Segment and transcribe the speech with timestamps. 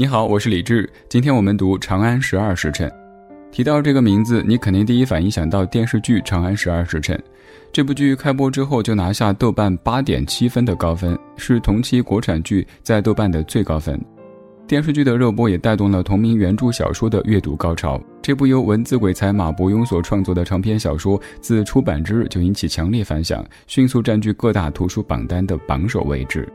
[0.00, 0.88] 你好，我是李志。
[1.10, 2.88] 今天我们读《长安十二时辰》。
[3.52, 7.14] 提到这个名字，你肯定第一反应想到电视剧《长安十二时辰》。
[7.70, 14.02] 这部剧开播之后就拿下豆瓣八点七分的高分，是同期国产剧在豆瓣的最高分。
[14.66, 18.00] 电视剧的热播也带动了同名原著小说的阅读高潮。
[18.22, 26.50] 这部由文字鬼才马伯庸所创作的长篇小说，自出版之日就引起强烈反响，迅速占据各大图书榜单的榜首位置。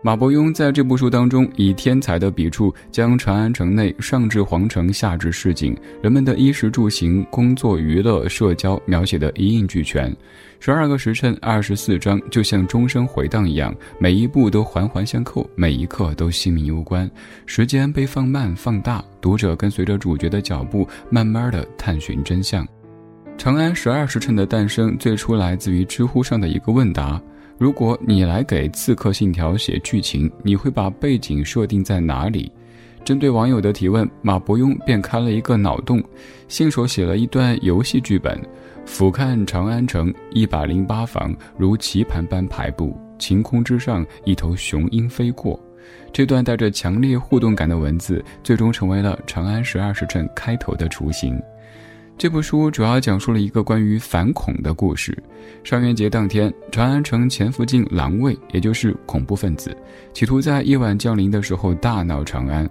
[0.00, 10.16] 马伯庸在这部书当中，以天才的笔触，将长安城内上至皇城，下至市井，人们的衣食住行、工作、娱乐、社交，描写的一应俱全。
[10.60, 17.10] 十二个时辰，二十四章，就像钟声回荡一样，每一步都环环相扣，每一刻都性命攸关。
[17.44, 22.64] 时间被放慢、放大，读者跟随着主角的脚步，慢慢的探寻真相。
[23.36, 27.20] 长安十二时辰的诞生，最初来自于知乎上的一个问答。
[27.58, 32.52] 如果你来给《刺客信条》写剧情，你会把背景设定在哪里？
[33.04, 36.00] 针对网友的提问，马伯庸便开了一个脑洞，
[36.46, 38.40] 信手写了一段游戏剧本：
[38.86, 45.58] 俯瞰长安城，一百零八房如棋盘般排布，晴空之上，一头雄鹰飞过。
[46.12, 51.40] 这段带着强烈互动感的文字，最终成为了《长安十二时辰》开头的雏形。
[52.18, 55.16] 这部书主要讲述了一个关于反恐的故事。
[55.62, 59.74] 上元节当天，长安城潜伏进狼卫，也就是恐怖分子，
[60.12, 62.68] 企图在夜晚降临的时候大闹长安。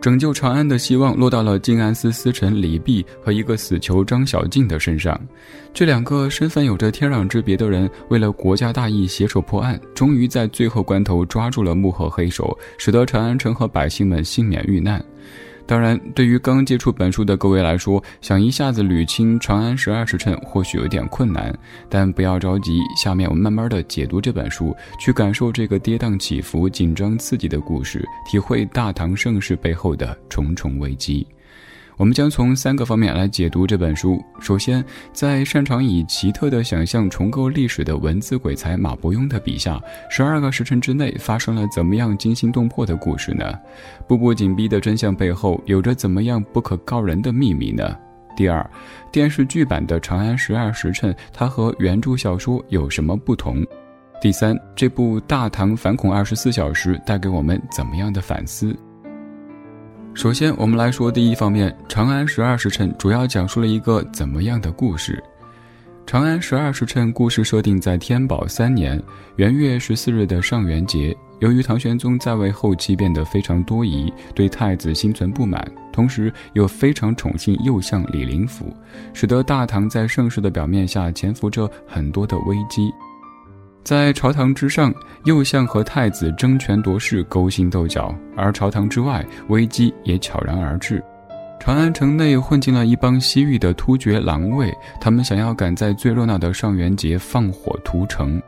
[0.00, 5.18] 拯救长安的希望落到了静安司司臣李泌和一个死囚张小敬的身上。
[5.74, 15.04] 这两个身份有着天壤之别的人，为了国家大义携手破案，终于在最后关头抓住了幕后黑手，使得长安城和百姓们幸免遇难。
[15.66, 21.56] 当然，对于刚接触本书的各位来说，想一下子捋清长安十二时辰或许有点困难，
[21.88, 22.80] 但不要着急。
[22.96, 31.26] 下面我们慢慢的解读这本书，去感受这个跌宕起伏、紧张刺激的故事，体会大唐盛世背后的重重危机。
[31.96, 34.22] 我们将从三个方面来解读这本书。
[34.40, 43.52] 首先，在擅长以奇特的想象重构历史的文字鬼才马伯庸的笔下，十二个时辰之内发生了怎么样惊心动魄的故事呢？
[44.08, 47.96] 步步紧逼的真相背后有着怎么样不可告人的秘密呢？
[48.36, 48.68] 第二，
[49.12, 53.64] 电视剧版的《长安十二时辰》它和原著小说有什么不同？
[54.20, 58.76] 第三，这部《大唐反恐二十四小时》带给我们怎么样的反思？
[60.14, 65.22] 首先，我们来说第一方面，《长安十二时辰》主要讲述了一个怎么样的故事？
[66.06, 69.02] 《长安十二时辰》故事设定在天宝三年
[69.36, 71.14] 元月十四日的上元节。
[71.40, 78.72] 由于唐玄宗在位后期变得非常多疑，对太子心存不满，同时又非常宠信右相李林甫，
[79.12, 82.88] 使得大唐在盛世的表面下潜伏着很多的危机。
[83.84, 84.92] 在朝堂之上，
[85.24, 91.04] 右相和太子争权夺势、勾心斗角；而朝堂之外，危机也悄然而至。
[91.60, 98.40] 长安城内混进了一帮西域的突厥狼卫，他们想要赶在最热闹的上元节放火屠城。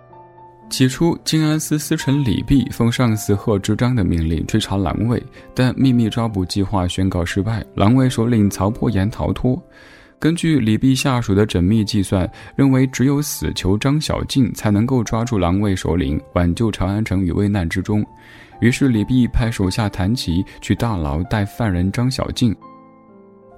[0.70, 5.22] 起初，静安司司臣李泌奉上司贺知章的命令追查狼卫，
[5.54, 9.62] 但秘密抓捕计划宣告失败，狼卫首领曹颇言逃脱。
[10.18, 18.04] 根据李泌下属的缜密计算，认为只有死囚张小敬才能够抓住狼卫首领，挽救长安城于危难之中。
[18.60, 22.56] 于是李泌派手下谭琪去大牢带犯人张小敬。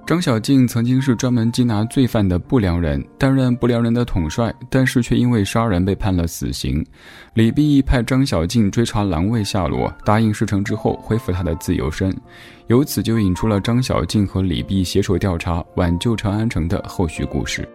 [0.09, 6.83] 张小敬曾经是专门缉拿罪犯的不良人，担任不良人的统帅，但是却因为杀人被判了死刑。
[7.35, 12.11] 李泌派张小敬追查狼卫下落，答应事成之后恢复他的自由身，
[12.69, 17.69] 由此就引出了张小敬和李泌携手调查挽救长安城的后续故事。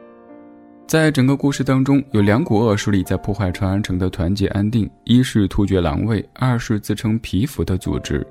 [0.88, 8.26] 在整个故事当中，有两股恶势力在破坏长安城的团结安定，一是突厥狼卫，二是自称皮肤的组织。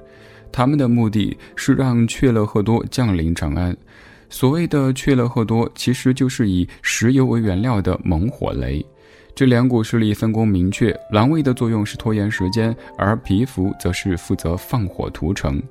[0.52, 3.76] 他们的目的是让雀勒赫多降临长安。
[4.28, 8.84] 所谓的雀勒赫多，其实就是以石油为原料的猛火雷。
[9.34, 15.62] 这两股势力分工明确，狼卫的作用是拖延时间，而皮肤则是负责放火屠城。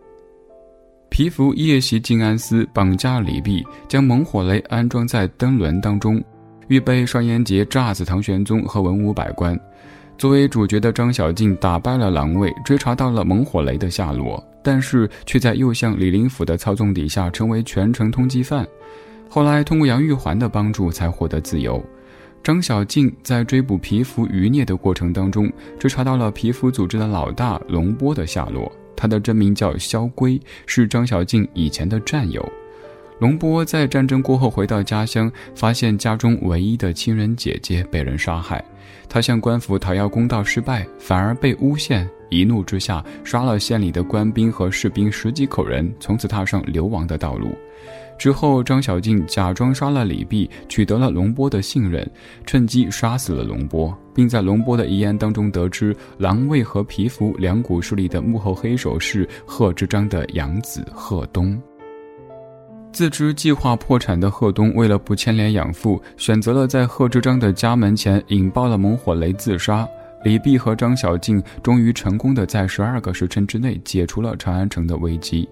[1.10, 6.24] 皮肤夜袭静安司，绑架李泌，将猛火雷安装在灯轮当中，
[6.69, 9.60] 预备上元节炸死唐玄宗和文武百官。
[10.21, 18.63] 作为主角的张小静打败了狼卫，追查到了猛火雷的下落，但是却在右相李林甫的操纵底下成为全城通缉犯。
[19.27, 21.83] 后来通过杨玉环的帮助才获得自由。
[22.44, 28.71] 张小静在追捕皮肤余孽的过程当中，追查到了皮肤组织的老大龙波的下落。
[28.95, 32.47] 他的真名叫萧规，是张小静以前的战友。
[33.18, 38.63] 龙波在战争过后回到家乡，发现家中唯一的亲人姐姐被人杀害。
[39.10, 47.56] 他向官府讨要公道失败，反而被诬陷，一怒之下杀了县里的官兵和士兵十几口人，从此踏上流亡的道路。
[48.18, 52.08] 之后，张小敬假装杀了李泌，取得了龙波的信任，
[52.46, 61.60] 趁机杀死了龙波，并在龙波的遗言当中得知狼卫和皮肤两股势力的幕后黑手是贺知章的养子贺东。
[62.92, 69.88] 自知计划破产的贺东，为了不牵连养父，选择了在贺知章的家门前引爆了猛火雷自杀。
[70.24, 75.48] 李泌和张小静终于成功的在十二个时辰之内解除了长安城的危机。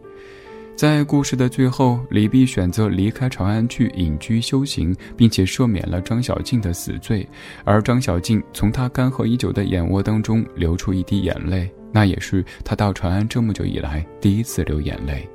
[0.75, 7.27] 在故事的最后，李泌选择离开长安去隐居修行，并且赦免了张小静的死罪，
[7.63, 15.27] 而张小静从他干涸已久的眼窝当中流出一滴眼泪，那也是他到长安这么久以来第一次流眼泪。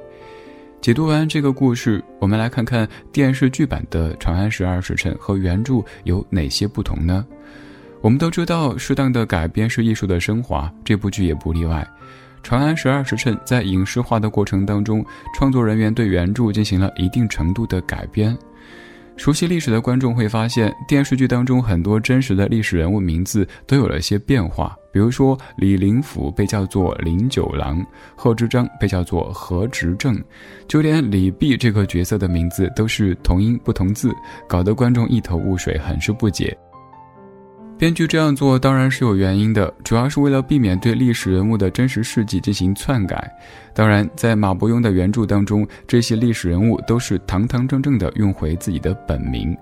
[0.85, 7.25] 解读完这个故事，我们来看看电视剧版的《长安十二时辰》和原著有哪些不同呢？
[8.03, 11.83] 我们都知道，适当的改编是艺术的升华，这部剧也不例外。
[12.47, 15.03] 《长安十二时辰》在影视化的过程当中，
[15.35, 18.37] 创作人员对原著进行了一定程度的改编。
[19.17, 24.77] 熟悉历史的观众会发现，电视剧当中很多真实的历史人物名字都有了一些变化。
[24.93, 27.85] 比如说，李林甫被叫做林九郎，
[28.17, 30.21] 贺知章被叫做何执政，
[30.69, 34.13] 就连李泌这个角色的名字都是同音不同字，
[34.49, 36.57] 搞得观众一头雾水，很是不解。
[37.77, 43.31] 编剧这样做当然是有原因的，主要是为了避免对历史人物的真实事迹进行篡改。
[43.75, 49.55] 当然，在马伯庸的原著当中，这些历史人物都是堂堂正正的用回自己的本名。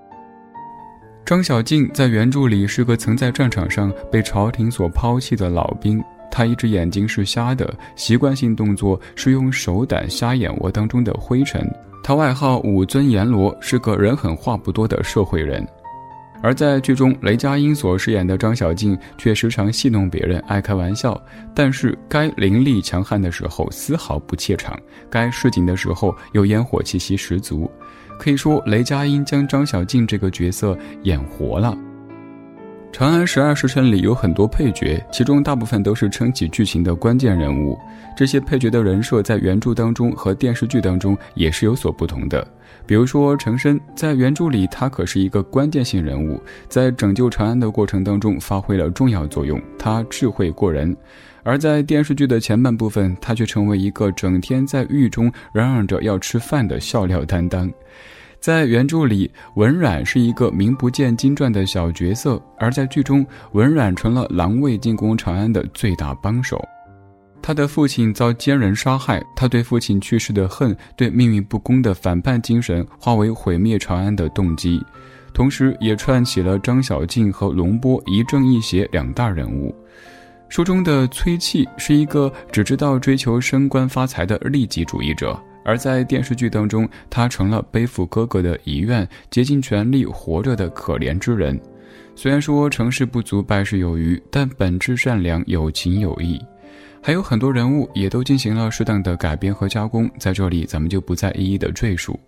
[1.25, 11.67] 张小敬在原著里是个曾在战场上被朝廷所抛弃的老兵，他一只眼睛是瞎的，习惯性动作是用手掸瞎眼窝当中的灰尘。
[12.03, 15.65] 他外号武尊阎罗，是个人狠话不多的社会人。
[16.43, 21.19] 而在剧中，雷佳音所饰演的张小静却时常戏弄别人，爱开玩笑。
[21.55, 24.77] 但是该凌厉强悍的时候丝毫不怯场，
[25.09, 27.71] 该市井的时候又烟火气息十足。
[28.19, 31.69] 可以说，雷佳音将张小静这个角色演活了。
[32.93, 37.75] 《长安十二时辰》里有很多配角，其中大部分都是撑起剧情的关键人物。
[38.15, 42.47] 这些配角的人设在原著当中和电视剧当中也是有所不同的。
[42.85, 50.93] 比如说程深，在原著里他可是一个关键性人物，在拯救长安的过程当中发挥了重要作用，他智慧过人；
[51.41, 57.67] 而在电视剧的前半部分，他却成为一个整天在狱中嚷嚷着要吃饭的笑料担当。
[58.43, 66.61] 在原著里，文冉是一个名不见经传的小角色，而在剧中，文冉成了狼卫进攻长安的最大帮手。
[67.41, 74.83] 他的父亲遭奸人杀害，他对父亲去世的恨，对命运不公的反叛精神，化为毁灭长安的动机，
[75.33, 79.73] 同时也串起了张小敬和龙波一正一邪两大人物。
[80.49, 85.41] 书中的崔器是一个只知道追求升官发财的利己主义者。
[85.63, 91.59] 而在电视剧当中，他成了背负哥哥的遗愿，竭尽全力活着的可怜之人。
[92.15, 96.39] 虽然说成事不足败事有余，但本质善良，有情有义。
[97.01, 102.19] 还有很多人物也都进行了适当的改编和加工，在这里咱们就不再一一的赘述。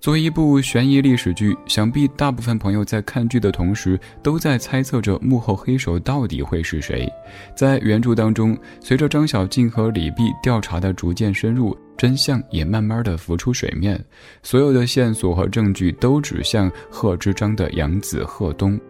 [0.00, 7.06] 作为一部悬疑历史剧，想必大部分朋友在看剧的同时，都在猜测着幕后黑手到底会是谁。
[7.54, 14.02] 在原著当中，随着张小静和李碧调查的逐渐深入，真相也慢慢的浮出水面，
[14.42, 18.80] 所有的线索和证据都指向贺知章的养子贺东。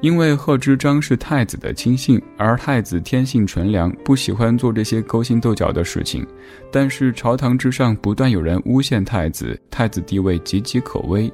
[0.00, 6.26] 因为贺知章是太子的亲信，而太子天性纯良，不喜欢做这些勾心斗角的事情。
[6.72, 11.30] 但是朝堂之上不断有人诬陷太子，太子地位岌岌可危。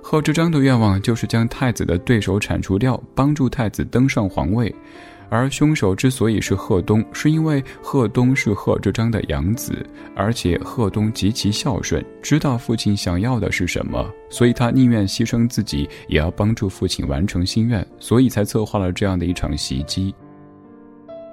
[0.00, 4.74] 贺知章的愿望就是将太子的对手铲除掉，帮助太子登上皇位。
[5.28, 20.14] 而凶手之所以是贺东，是因为贺东是贺知章的养子，而且贺东极其孝顺，知道父亲想要的是什么，所以他宁愿牺牲自己，也要帮助父亲完成心愿，所以才策划了这样的一场袭击。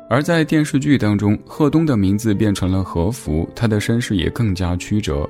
[0.10, 5.28] 而在电视剧当中，贺东的名字变成了何福，他的身世也更加曲折。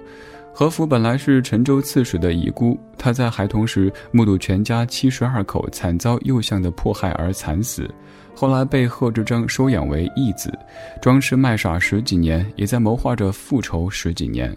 [0.55, 7.89] 何福本来是陈州刺史的遗孤，他在孩童时目睹全家七十二口惨遭右相的迫害而惨死。
[8.36, 10.53] 后来被贺知章收养为义子，
[11.01, 14.55] 装痴卖傻十几年，也在谋划着复仇十几年。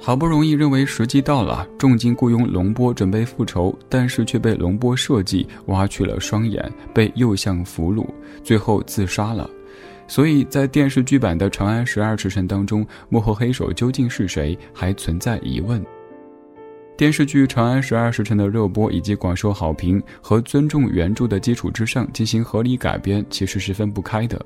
[0.00, 8.06] 好不容易认为时机到了，重金雇佣龙波准备复仇，但是却被龙波设计挖去了双眼，被右相俘虏，
[8.42, 9.48] 最后自杀了。
[10.06, 15.84] 所以在电视剧版的《长安十二时辰》当中，幕后黑手究竟是谁，还存在疑问。
[16.96, 24.40] 电视剧《长安十二时辰》的热播以及广受好评和尊重原著的基础之上进行合理改编，其实是分不开的。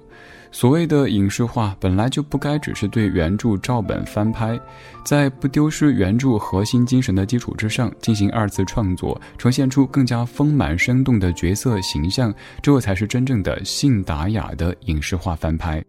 [0.50, 4.58] 所谓的影视化，本来就不该只是对原著照本翻拍，
[5.04, 15.84] 在不丢失原著核心精神的基础之上进行二次创作，呈现出更加丰满生动的角色形象，这才是真正的信达雅的影视化翻拍。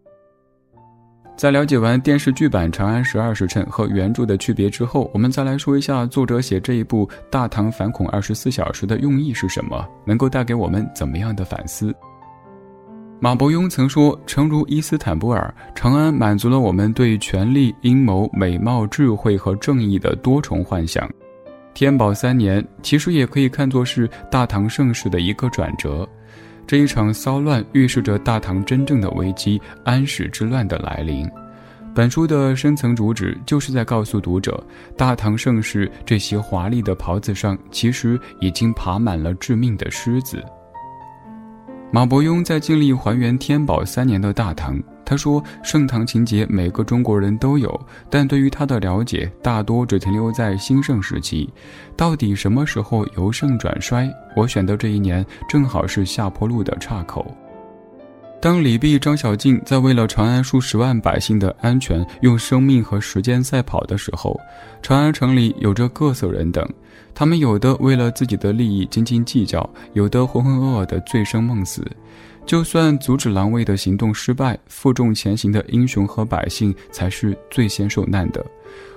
[1.38, 11.96] 在了解完电视剧版《长安十二时辰》和原著的区别之后，我们再来说一下作者写这一部《大唐反恐二十四小时》的用意是什么，能够带给我们怎么样的反思？
[13.22, 21.10] 马伯庸曾说：“诚如伊斯坦布尔，长安满足了我们对权力、阴谋、美貌、智慧和正义的多重幻想。
[21.74, 26.08] 天宝三年，其实也可以看作是大唐盛世的一个转折。”
[26.66, 31.30] 这一场骚乱预示着大唐真正的危机——安史之乱的来临。
[31.94, 34.64] 本书的深层主旨就是在告诉读者，
[34.96, 40.42] 大唐盛世这些华丽的袍子上，其实已经爬满了致命的虱子。
[41.92, 44.80] 马伯庸在尽力还原天宝三年的大唐。
[45.04, 47.80] 他说：“盛唐情节每个中国人都有，
[48.12, 51.52] 但对于他的了解大多只停留在兴盛时期。
[51.98, 54.08] 到底什么时候由盛转衰？
[54.36, 57.36] 我选的这一年正好是下坡路的岔口。
[58.42, 64.40] 当李泌、张小敬在为了长安数十万百姓的安全用生命和时间赛跑的时候，
[64.82, 66.66] 长安城里有着各色人等。
[67.14, 71.86] 他们有的为了自己的利益斤斤计较，有的浑浑噩噩的醉生梦死。”
[72.50, 78.44] 就算阻止狼卫的行动失败，负重前行的英雄和百姓才是最先受难的。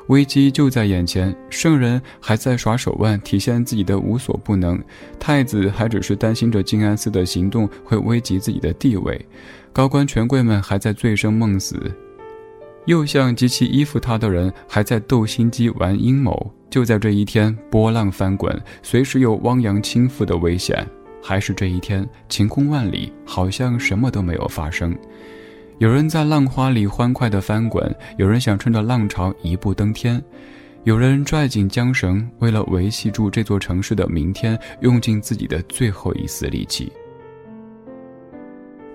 [0.06, 4.78] 危机就在眼前，圣人还在耍手腕，体现自己的无所不能；
[5.21, 9.14] 太子还只是担心着静安寺的行动会危及自己的地位；
[9.71, 11.76] 高官权贵们还在醉生梦死；
[12.87, 16.50] 右相及其依附他的人还在斗心机、玩阴谋。
[16.71, 20.82] 就在这一天，波浪翻滚，随时有汪洋倾覆的危险。
[21.23, 24.95] 还是这一天，晴空万里，好像什么都没有发生。
[25.79, 30.23] 有人在浪花里欢快地翻滚，有人想趁着浪潮一步登天，
[30.85, 36.93] 有人拽紧缰绳，为了维系住这座城市的明天，用尽自己的最后一丝力气。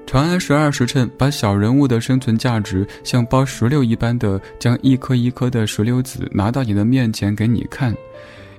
[0.05, 7.93] 长安十二时辰，把小人物的生存价值像剥石榴一般的，将一颗一颗的石榴籽拿到你的面前给你看。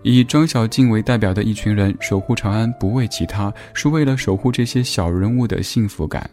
[0.03, 6.29] 以张小静为代表的一群人守护长安，不为其他，是为了守护这些小人物的幸福感。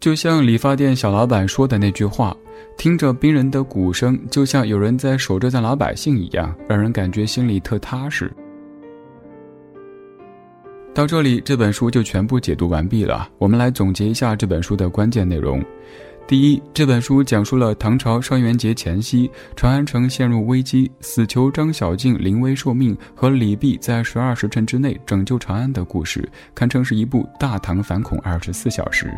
[0.00, 2.34] 就像理发店小老板说的那句话
[2.78, 8.32] ：“听着冰人的鼓声，就像有人在守着咱老百姓一样，让人感觉心里特踏实。”
[10.94, 13.28] 到这里，这本书就全部解读完毕了。
[13.38, 15.64] 我们来总结一下这本书的关键内容。
[16.28, 29.10] 第一，这本书讲述了唐朝上元节前夕，长安城陷入危机，死囚张小敬临危受命，和李泌在十二时辰之内拯救长安的故事，堪称是一部大唐反恐二十四小时。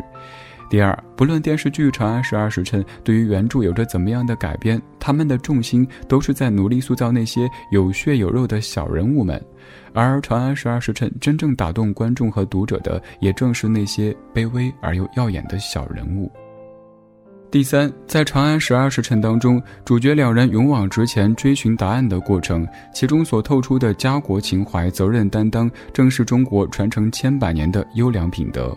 [0.69, 9.43] 第二，不论电视剧《长安十二时辰》对于原著有着怎么样的改编，他们的重心都是在努力塑造那些有血有肉的小人物们，
[9.93, 16.31] 而《长安十二时辰》真正打动观众和读者的，也正是那些卑微而又耀眼的小人物。
[17.51, 28.73] 第三，在《长安十二时辰》当中，主角两人勇往直前追寻答案的过程，其中所透出的家国情怀、责任担当，正是中国传承千百年的优良品德。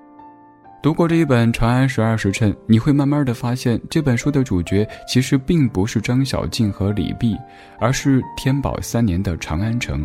[0.83, 7.39] 读过这一本《长安十二时辰》，你会慢慢的发现，这本书的主角其实并不是张小敬和李泌，
[7.79, 10.05] 而是天宝三年的长安城。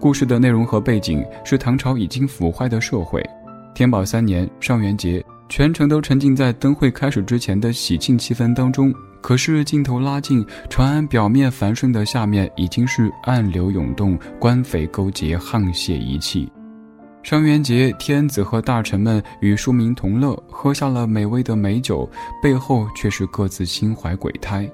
[0.00, 3.22] 故事的内容和背景是唐朝已经腐坏的社会。
[3.74, 5.22] 天宝三年上元节。
[5.48, 16.50] 全程都沉浸在灯会开始之前的喜庆气氛当中，可是镜头拉近，长安表面繁盛的下面已经是暗流涌动，官匪勾结，沆瀣一气。
[17.22, 22.08] 上元节，天子和大臣们与庶民同乐，喝下了美味的美酒，
[22.42, 24.70] 背后却是各自心怀鬼胎。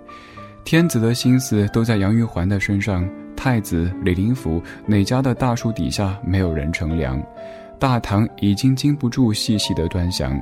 [0.64, 7.22] 天子的心思都在杨玉环的身上，太子李林甫哪家的大树底下没有人乘凉？
[7.78, 10.38] 大唐已经经不住细细的端详。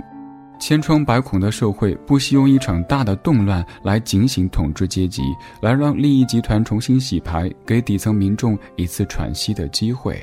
[0.62, 5.21] 千疮百孔的社会不惜用一场大的动乱来警醒统治阶级，
[5.61, 10.16] 来让利益集团重新洗牌，给底层民众一次喘息的机会。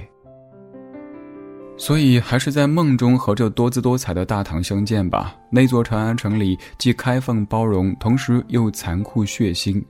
[1.75, 5.36] 所以，还是在梦中和这多姿多彩的大唐相见吧。
[5.50, 9.84] 那座长安城里既开放包容，同时又残酷血腥。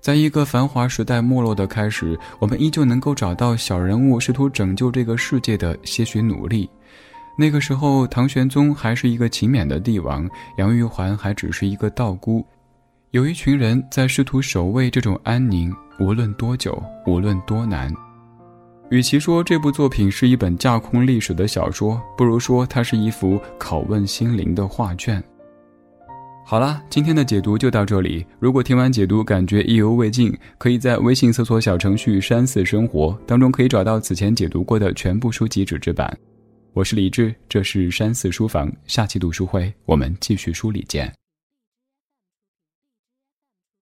[0.00, 6.70] 在一个繁华时代没落的开始，我们依旧能够找到小人物试图拯救这个世界的些许努力。
[7.40, 10.28] 那个时候，唐玄宗还是一个勤勉的帝王，
[10.58, 12.44] 杨玉环还只是一个道姑。
[13.12, 17.90] 有一群人在试图守卫这种安宁，无论多久，无论多难。
[18.90, 25.22] 与其说这部作品是一本架空历史的小说，不如说它是一幅拷问心灵的画卷。
[26.44, 28.26] 好啦，今天的解读就到这里。
[28.38, 36.14] 如果听完解读感觉意犹未尽，可以在微信搜索小程序“山寺生活”当中可以找到此前解读过的全部书籍纸质版。
[36.72, 41.12] 我是李志，这是山寺书房，下期读书会我们继续梳理见。